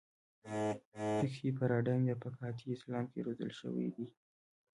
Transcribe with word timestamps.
فقهي 1.21 1.49
پاراډایم 1.57 2.03
یا 2.07 2.15
فقاهتي 2.23 2.65
اسلام 2.75 3.05
کې 3.11 3.19
روزل 3.25 3.51
شوي 3.59 3.87
دي. 3.95 4.07